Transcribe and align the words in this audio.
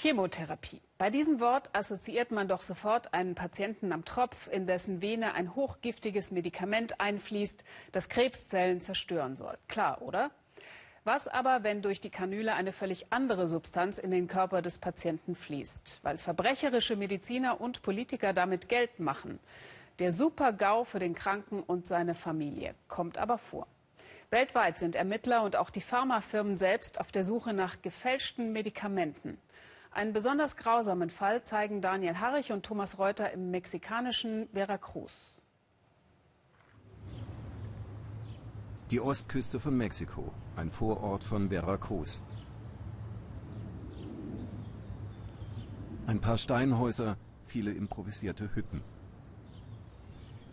Chemotherapie. 0.00 0.80
Bei 0.96 1.10
diesem 1.10 1.40
Wort 1.40 1.68
assoziiert 1.74 2.30
man 2.30 2.48
doch 2.48 2.62
sofort 2.62 3.12
einen 3.12 3.34
Patienten 3.34 3.92
am 3.92 4.06
Tropf, 4.06 4.48
in 4.50 4.66
dessen 4.66 5.02
Vene 5.02 5.34
ein 5.34 5.54
hochgiftiges 5.54 6.30
Medikament 6.30 7.02
einfließt, 7.02 7.62
das 7.92 8.08
Krebszellen 8.08 8.80
zerstören 8.80 9.36
soll. 9.36 9.58
Klar, 9.68 10.00
oder? 10.00 10.30
Was 11.04 11.28
aber, 11.28 11.64
wenn 11.64 11.82
durch 11.82 12.00
die 12.00 12.08
Kanüle 12.08 12.54
eine 12.54 12.72
völlig 12.72 13.12
andere 13.12 13.46
Substanz 13.46 13.98
in 13.98 14.10
den 14.10 14.26
Körper 14.26 14.62
des 14.62 14.78
Patienten 14.78 15.34
fließt? 15.34 16.00
Weil 16.02 16.16
verbrecherische 16.16 16.96
Mediziner 16.96 17.60
und 17.60 17.82
Politiker 17.82 18.32
damit 18.32 18.70
Geld 18.70 19.00
machen. 19.00 19.38
Der 19.98 20.12
Super-GAU 20.12 20.84
für 20.84 20.98
den 20.98 21.14
Kranken 21.14 21.62
und 21.62 21.86
seine 21.86 22.14
Familie 22.14 22.74
kommt 22.88 23.18
aber 23.18 23.36
vor. 23.36 23.66
Weltweit 24.30 24.78
sind 24.78 24.96
Ermittler 24.96 25.42
und 25.42 25.56
auch 25.56 25.68
die 25.68 25.82
Pharmafirmen 25.82 26.56
selbst 26.56 26.98
auf 26.98 27.12
der 27.12 27.22
Suche 27.22 27.52
nach 27.52 27.82
gefälschten 27.82 28.54
Medikamenten. 28.54 29.36
Einen 29.92 30.12
besonders 30.12 30.56
grausamen 30.56 31.10
Fall 31.10 31.42
zeigen 31.42 31.82
Daniel 31.82 32.18
Harrich 32.20 32.52
und 32.52 32.64
Thomas 32.64 32.98
Reuter 32.98 33.32
im 33.32 33.50
mexikanischen 33.50 34.48
Veracruz. 34.52 35.42
Die 38.92 39.00
Ostküste 39.00 39.58
von 39.58 39.76
Mexiko, 39.76 40.32
ein 40.56 40.70
Vorort 40.70 41.24
von 41.24 41.50
Veracruz. 41.50 42.22
Ein 46.06 46.20
paar 46.20 46.38
Steinhäuser, 46.38 47.16
viele 47.44 47.72
improvisierte 47.72 48.54
Hütten. 48.54 48.82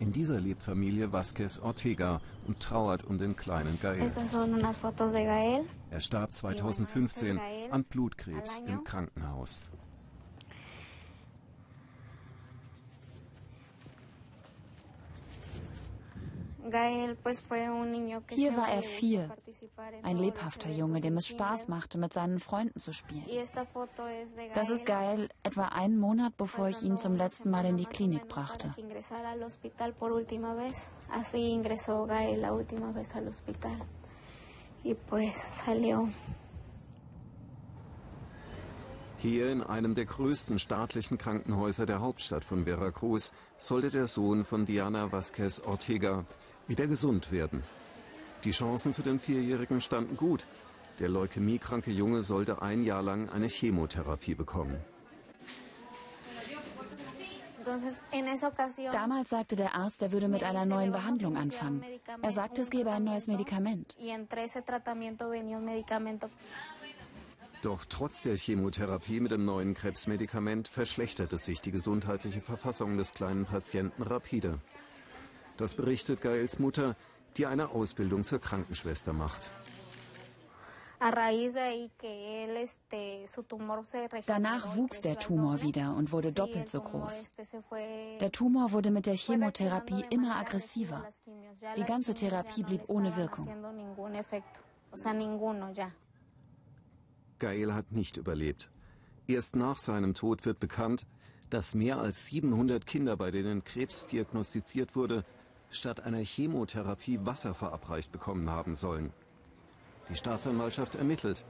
In 0.00 0.12
dieser 0.12 0.40
lebt 0.40 0.62
Familie 0.62 1.12
Vasquez 1.12 1.58
Ortega 1.58 2.20
und 2.46 2.60
trauert 2.60 3.04
um 3.04 3.18
den 3.18 3.34
kleinen 3.36 3.78
Gael. 3.80 4.10
Er 5.90 6.00
starb 6.00 6.32
2015 6.32 7.40
an 7.70 7.84
Blutkrebs 7.84 8.60
im 8.66 8.84
Krankenhaus. 8.84 9.60
Hier 18.30 18.56
war 18.56 18.68
er 18.68 18.82
vier, 18.82 19.30
ein 20.02 20.18
lebhafter 20.18 20.70
Junge, 20.70 21.00
dem 21.00 21.16
es 21.16 21.26
Spaß 21.26 21.68
machte, 21.68 21.98
mit 21.98 22.12
seinen 22.12 22.40
Freunden 22.40 22.78
zu 22.78 22.92
spielen. 22.92 23.24
Das 24.54 24.70
ist 24.70 24.84
Gael, 24.84 25.28
etwa 25.42 25.66
einen 25.66 25.98
Monat 25.98 26.36
bevor 26.36 26.68
ich 26.68 26.82
ihn 26.82 26.98
zum 26.98 27.16
letzten 27.16 27.50
Mal 27.50 27.64
in 27.64 27.76
die 27.76 27.86
Klinik 27.86 28.28
brachte. 28.28 28.74
Hier 39.20 39.50
in 39.50 39.62
einem 39.62 39.94
der 39.96 40.04
größten 40.04 40.60
staatlichen 40.60 41.18
Krankenhäuser 41.18 41.86
der 41.86 42.00
Hauptstadt 42.00 42.44
von 42.44 42.66
Veracruz 42.66 43.32
sollte 43.58 43.90
der 43.90 44.06
Sohn 44.06 44.44
von 44.44 44.64
Diana 44.64 45.10
Vasquez 45.10 45.60
Ortega 45.66 46.24
wieder 46.68 46.86
gesund 46.86 47.32
werden. 47.32 47.62
Die 48.44 48.52
Chancen 48.52 48.94
für 48.94 49.02
den 49.02 49.18
Vierjährigen 49.18 49.80
standen 49.80 50.16
gut. 50.16 50.46
Der 51.00 51.08
leukämiekranke 51.08 51.90
Junge 51.90 52.22
sollte 52.22 52.62
ein 52.62 52.84
Jahr 52.84 53.02
lang 53.02 53.28
eine 53.30 53.48
Chemotherapie 53.48 54.34
bekommen. 54.34 54.76
Damals 58.92 59.30
sagte 59.30 59.56
der 59.56 59.74
Arzt, 59.74 60.02
er 60.02 60.12
würde 60.12 60.28
mit 60.28 60.42
einer 60.42 60.64
neuen 60.64 60.92
Behandlung 60.92 61.36
anfangen. 61.36 61.82
Er 62.22 62.32
sagte, 62.32 62.62
es 62.62 62.70
gebe 62.70 62.90
ein 62.90 63.04
neues 63.04 63.26
Medikament. 63.26 63.96
Doch 67.62 67.84
trotz 67.84 68.22
der 68.22 68.36
Chemotherapie 68.36 69.20
mit 69.20 69.32
dem 69.32 69.42
neuen 69.42 69.74
Krebsmedikament 69.74 70.68
verschlechterte 70.68 71.38
sich 71.38 71.60
die 71.60 71.72
gesundheitliche 71.72 72.40
Verfassung 72.40 72.96
des 72.96 73.12
kleinen 73.12 73.44
Patienten 73.44 74.02
rapide. 74.02 74.60
Das 75.58 75.74
berichtet 75.74 76.20
Gaels 76.20 76.60
Mutter, 76.60 76.96
die 77.36 77.44
eine 77.44 77.70
Ausbildung 77.70 78.24
zur 78.24 78.40
Krankenschwester 78.40 79.12
macht. 79.12 79.50
Danach 84.26 84.76
wuchs 84.76 85.00
der 85.00 85.18
Tumor 85.18 85.60
wieder 85.62 85.94
und 85.96 86.12
wurde 86.12 86.32
doppelt 86.32 86.68
so 86.68 86.80
groß. 86.80 87.26
Der 88.20 88.32
Tumor 88.32 88.72
wurde 88.72 88.90
mit 88.90 89.06
der 89.06 89.16
Chemotherapie 89.16 90.04
immer 90.10 90.36
aggressiver. 90.36 91.04
Die 91.76 91.84
ganze 91.84 92.14
Therapie 92.14 92.62
blieb 92.62 92.82
ohne 92.86 93.16
Wirkung. 93.16 93.48
Gael 97.38 97.74
hat 97.74 97.92
nicht 97.92 98.16
überlebt. 98.16 98.70
Erst 99.26 99.56
nach 99.56 99.78
seinem 99.78 100.14
Tod 100.14 100.44
wird 100.44 100.58
bekannt, 100.60 101.06
dass 101.50 101.74
mehr 101.74 101.98
als 101.98 102.26
700 102.26 102.86
Kinder, 102.86 103.16
bei 103.16 103.30
denen 103.30 103.64
Krebs 103.64 104.06
diagnostiziert 104.06 104.96
wurde, 104.96 105.24
statt 105.70 106.04
einer 106.04 106.18
Chemotherapie 106.18 107.20
Wasser 107.24 107.54
verabreicht 107.54 108.12
bekommen 108.12 108.50
haben 108.50 108.76
sollen. 108.76 109.12
Die 110.08 110.16
Staatsanwaltschaft 110.16 110.94
ermittelt. 110.94 111.44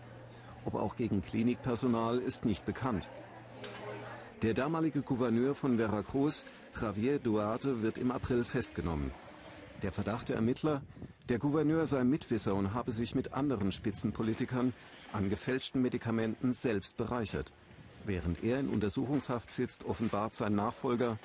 Ob 0.64 0.74
auch 0.74 0.96
gegen 0.96 1.22
Klinikpersonal 1.22 2.18
ist 2.18 2.44
nicht 2.44 2.66
bekannt. 2.66 3.08
Der 4.42 4.54
damalige 4.54 5.02
Gouverneur 5.02 5.54
von 5.54 5.78
Veracruz, 5.78 6.44
Javier 6.80 7.18
Duarte, 7.18 7.82
wird 7.82 7.98
im 7.98 8.10
April 8.10 8.44
festgenommen. 8.44 9.10
Der 9.82 9.92
Verdacht 9.92 10.28
der 10.28 10.36
Ermittler, 10.36 10.82
der 11.28 11.38
Gouverneur 11.38 11.86
sei 11.86 12.04
Mitwisser 12.04 12.54
und 12.54 12.74
habe 12.74 12.90
sich 12.90 13.14
mit 13.14 13.32
anderen 13.32 13.70
Spitzenpolitikern 13.70 14.72
an 15.12 15.30
gefälschten 15.30 15.82
Medikamenten 15.82 16.52
selbst 16.52 16.96
bereichert. 16.96 17.52
Während 18.04 18.42
er 18.42 18.60
in 18.60 18.68
Untersuchungshaft 18.68 19.50
sitzt, 19.50 19.84
offenbart 19.84 20.34
sein 20.34 20.54
Nachfolger, 20.54 21.18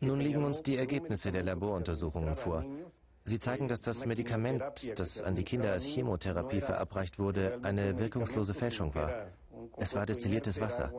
nun 0.00 0.20
liegen 0.20 0.44
uns 0.44 0.62
die 0.62 0.76
Ergebnisse 0.76 1.32
der 1.32 1.42
Laboruntersuchungen 1.42 2.36
vor. 2.36 2.64
Sie 3.24 3.38
zeigen, 3.38 3.68
dass 3.68 3.80
das 3.80 4.06
Medikament, 4.06 4.62
das 4.96 5.20
an 5.20 5.34
die 5.34 5.44
Kinder 5.44 5.72
als 5.72 5.84
Chemotherapie 5.84 6.62
verabreicht 6.62 7.18
wurde, 7.18 7.58
eine 7.62 7.98
wirkungslose 7.98 8.54
Fälschung 8.54 8.94
war. 8.94 9.26
Es 9.76 9.94
war 9.94 10.06
destilliertes 10.06 10.60
Wasser. 10.60 10.92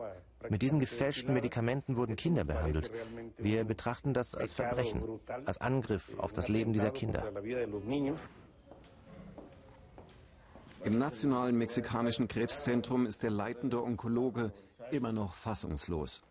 Mit 0.48 0.62
diesen 0.62 0.80
gefälschten 0.80 1.34
Medikamenten 1.34 1.96
wurden 1.96 2.16
Kinder 2.16 2.44
behandelt. 2.44 2.90
Wir 3.36 3.64
betrachten 3.64 4.14
das 4.14 4.34
als 4.34 4.54
Verbrechen, 4.54 5.02
als 5.44 5.58
Angriff 5.58 6.18
auf 6.18 6.32
das 6.32 6.48
Leben 6.48 6.72
dieser 6.72 6.90
Kinder. 6.90 7.24
Im 10.82 10.98
Nationalen 10.98 11.58
Mexikanischen 11.58 12.26
Krebszentrum 12.26 13.04
ist 13.04 13.22
der 13.22 13.30
leitende 13.30 13.82
Onkologe 13.82 14.52
immer 14.92 15.12
noch 15.12 15.34
fassungslos. 15.34 16.22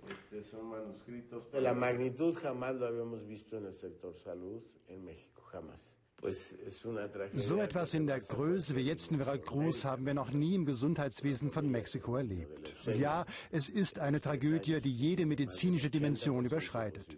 So 7.34 7.58
etwas 7.58 7.94
in 7.94 8.08
der 8.08 8.20
Größe 8.20 8.76
wie 8.76 8.82
jetzt 8.82 9.12
in 9.12 9.18
Veracruz 9.18 9.86
haben 9.86 10.06
wir 10.06 10.14
noch 10.14 10.32
nie 10.32 10.56
im 10.56 10.66
Gesundheitswesen 10.66 11.50
von 11.50 11.70
Mexiko 11.70 12.18
erlebt. 12.18 12.76
Und 12.86 12.98
ja, 12.98 13.26
es 13.52 13.70
ist 13.70 14.00
eine 14.00 14.20
Tragödie, 14.20 14.82
die 14.82 14.92
jede 14.92 15.26
medizinische 15.26 15.90
Dimension 15.90 16.46
überschreitet. 16.46 17.18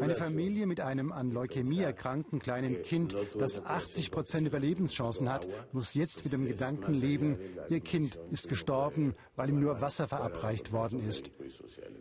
Eine 0.00 0.16
Familie 0.16 0.66
mit 0.66 0.80
einem 0.80 1.12
an 1.12 1.30
Leukämie 1.30 1.80
erkrankten 1.80 2.38
kleinen 2.38 2.82
Kind, 2.82 3.14
das 3.38 3.64
80 3.64 4.10
Prozent 4.10 4.46
Überlebenschancen 4.46 5.30
hat, 5.30 5.46
muss 5.72 5.94
jetzt 5.94 6.24
mit 6.24 6.32
dem 6.32 6.46
Gedanken 6.46 6.94
leben, 6.94 7.38
ihr 7.68 7.80
Kind 7.80 8.18
ist 8.30 8.48
gestorben, 8.48 9.14
weil 9.36 9.50
ihm 9.50 9.60
nur 9.60 9.80
Wasser 9.80 10.08
verabreicht 10.08 10.72
worden 10.72 11.06
ist. 11.06 11.30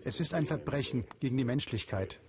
Es 0.03 0.19
ist 0.19 0.33
ein 0.33 0.45
Verbrechen 0.45 1.05
gegen 1.19 1.37
die 1.37 1.43
Menschlichkeit. 1.43 2.19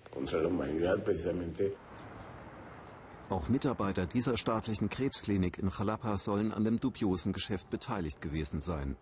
Auch 3.29 3.49
Mitarbeiter 3.49 4.07
dieser 4.07 4.37
staatlichen 4.37 4.91
Krebsklinik 4.91 5.59
in 5.59 5.71
Jalapa 5.71 6.19
sollen 6.19 6.53
an 6.53 6.65
dem 6.65 6.81
dubiosen 6.81 7.33
Geschäft 7.33 7.71
beteiligt 7.71 8.21
gewesen 8.21 8.61
sein. 8.61 8.97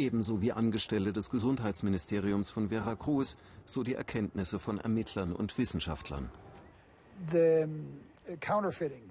Ebenso 0.00 0.40
wie 0.40 0.50
Angestellte 0.50 1.12
des 1.12 1.28
Gesundheitsministeriums 1.28 2.48
von 2.48 2.70
Veracruz, 2.70 3.36
so 3.66 3.82
die 3.82 3.92
Erkenntnisse 3.92 4.58
von 4.58 4.78
Ermittlern 4.78 5.34
und 5.34 5.58
Wissenschaftlern. 5.58 6.30
The 7.30 7.66
counterfeiting 8.40 9.02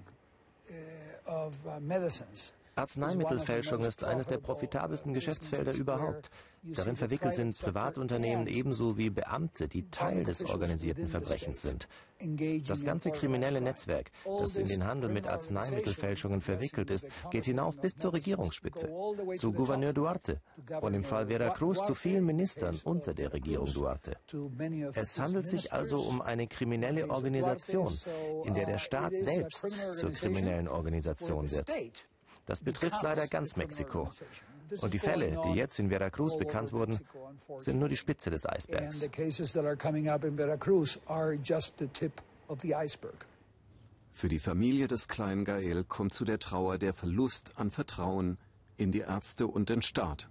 uh, 0.68 1.30
of 1.30 1.54
uh, 1.64 1.78
medicines 1.78 2.54
Arzneimittelfälschung 2.80 3.84
ist 3.84 4.04
eines 4.04 4.26
der 4.26 4.38
profitabelsten 4.38 5.12
Geschäftsfelder 5.12 5.72
überhaupt. 5.74 6.30
Darin 6.62 6.96
verwickelt 6.96 7.34
sind 7.34 7.58
Privatunternehmen 7.58 8.46
ebenso 8.46 8.98
wie 8.98 9.10
Beamte, 9.10 9.68
die 9.68 9.88
Teil 9.90 10.24
des 10.24 10.44
organisierten 10.44 11.08
Verbrechens 11.08 11.62
sind. 11.62 11.88
Das 12.66 12.84
ganze 12.84 13.10
kriminelle 13.10 13.62
Netzwerk, 13.62 14.10
das 14.24 14.56
in 14.56 14.66
den 14.66 14.84
Handel 14.86 15.08
mit 15.08 15.26
Arzneimittelfälschungen 15.26 16.42
verwickelt 16.42 16.90
ist, 16.90 17.08
geht 17.30 17.46
hinauf 17.46 17.80
bis 17.80 17.96
zur 17.96 18.12
Regierungsspitze, 18.12 18.90
zu 19.36 19.52
Gouverneur 19.52 19.94
Duarte 19.94 20.40
und 20.82 20.92
im 20.92 21.02
Fall 21.02 21.28
Veracruz 21.28 21.82
zu 21.84 21.94
vielen 21.94 22.26
Ministern 22.26 22.78
unter 22.84 23.14
der 23.14 23.32
Regierung 23.32 23.72
Duarte. 23.72 24.16
Es 24.94 25.18
handelt 25.18 25.48
sich 25.48 25.72
also 25.72 26.00
um 26.00 26.20
eine 26.20 26.46
kriminelle 26.46 27.08
Organisation, 27.08 27.96
in 28.44 28.52
der 28.52 28.66
der 28.66 28.78
Staat 28.78 29.12
selbst 29.16 29.96
zur 29.96 30.12
kriminellen 30.12 30.68
Organisation 30.68 31.50
wird. 31.50 31.70
Das 32.50 32.60
betrifft 32.60 33.00
leider 33.02 33.28
ganz 33.28 33.54
Mexiko. 33.54 34.10
Und 34.80 34.92
die 34.92 34.98
Fälle, 34.98 35.40
die 35.44 35.54
jetzt 35.54 35.78
in 35.78 35.88
Veracruz 35.88 36.36
bekannt 36.36 36.72
wurden, 36.72 36.98
sind 37.60 37.78
nur 37.78 37.88
die 37.88 37.96
Spitze 37.96 38.28
des 38.28 38.44
Eisbergs. 38.44 39.08
Für 44.12 44.28
die 44.28 44.38
Familie 44.40 44.88
des 44.88 45.06
kleinen 45.06 45.44
Gael 45.44 45.84
kommt 45.84 46.12
zu 46.12 46.24
der 46.24 46.40
Trauer 46.40 46.78
der 46.78 46.92
Verlust 46.92 47.52
an 47.54 47.70
Vertrauen 47.70 48.36
in 48.76 48.90
die 48.90 49.02
Ärzte 49.02 49.46
und 49.46 49.68
den 49.68 49.80
Staat. 49.80 50.28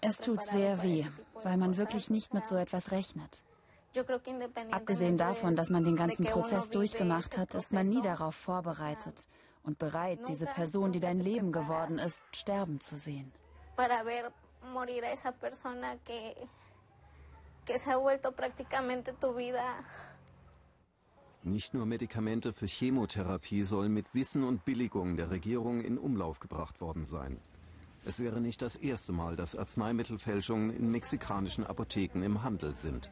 Es 0.00 0.18
tut 0.18 0.44
sehr 0.44 0.82
weh, 0.82 1.06
weil 1.44 1.56
man 1.56 1.76
wirklich 1.76 2.10
nicht 2.10 2.34
mit 2.34 2.48
so 2.48 2.56
etwas 2.56 2.90
rechnet. 2.90 3.40
Abgesehen 4.70 5.16
davon, 5.16 5.56
dass 5.56 5.70
man 5.70 5.84
den 5.84 5.96
ganzen 5.96 6.24
Prozess 6.24 6.70
durchgemacht 6.70 7.36
hat, 7.36 7.54
ist 7.54 7.72
man 7.72 7.88
nie 7.88 8.02
darauf 8.02 8.34
vorbereitet 8.34 9.26
und 9.62 9.78
bereit, 9.78 10.20
diese 10.28 10.46
Person, 10.46 10.92
die 10.92 11.00
dein 11.00 11.20
Leben 11.20 11.52
geworden 11.52 11.98
ist, 11.98 12.20
sterben 12.32 12.80
zu 12.80 12.96
sehen. 12.96 13.32
Nicht 21.42 21.74
nur 21.74 21.86
Medikamente 21.86 22.52
für 22.52 22.66
Chemotherapie 22.66 23.62
sollen 23.64 23.94
mit 23.94 24.14
Wissen 24.14 24.44
und 24.44 24.64
Billigung 24.64 25.16
der 25.16 25.30
Regierung 25.30 25.80
in 25.80 25.98
Umlauf 25.98 26.38
gebracht 26.38 26.80
worden 26.80 27.06
sein. 27.06 27.40
Es 28.04 28.20
wäre 28.20 28.40
nicht 28.40 28.62
das 28.62 28.76
erste 28.76 29.12
Mal, 29.12 29.36
dass 29.36 29.56
Arzneimittelfälschungen 29.56 30.70
in 30.70 30.90
mexikanischen 30.90 31.66
Apotheken 31.66 32.22
im 32.22 32.42
Handel 32.42 32.74
sind. 32.74 33.10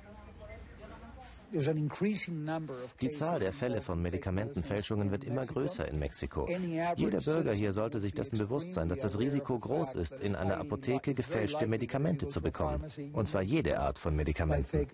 Die 1.53 3.11
Zahl 3.11 3.41
der 3.41 3.53
Fälle 3.53 3.81
von 3.81 4.03
Medikamentenfälschungen 4.03 5.11
wird 5.11 5.25
immer 5.25 5.47
größer 5.47 5.89
in 5.89 5.99
Mexiko. 5.99 6.49
Jeder 6.97 7.21
Bürger 7.21 7.53
hier 7.53 7.73
sollte 7.73 7.99
sich 7.99 8.13
dessen 8.15 8.39
bewusst 8.39 8.75
sein, 8.75 8.89
dass 8.89 8.99
das 8.99 9.19
Risiko 9.19 9.59
groß 9.59 9.95
ist, 9.95 10.21
in 10.21 10.35
einer 10.35 10.59
Apotheke 10.59 11.15
gefälschte 11.15 11.67
Medikamente 11.67 12.29
zu 12.29 12.41
bekommen. 12.41 12.85
Und 13.13 13.29
zwar 13.29 13.43
jede 13.43 13.79
Art 13.79 13.99
von 13.99 14.15
Medikamenten. 14.15 14.87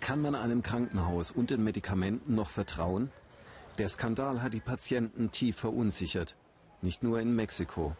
Kann 0.00 0.22
man 0.22 0.34
einem 0.34 0.62
Krankenhaus 0.62 1.30
und 1.30 1.50
den 1.50 1.62
Medikamenten 1.62 2.34
noch 2.34 2.50
vertrauen? 2.50 3.10
Der 3.78 3.88
Skandal 3.88 4.42
hat 4.42 4.52
die 4.52 4.60
Patienten 4.60 5.30
tief 5.30 5.56
verunsichert. 5.56 6.36
Nicht 6.82 7.02
nur 7.02 7.20
in 7.20 7.34
Mexiko. 7.34 7.94